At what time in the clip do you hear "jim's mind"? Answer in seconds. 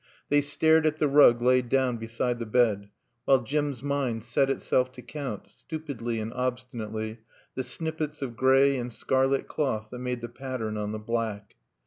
3.43-4.23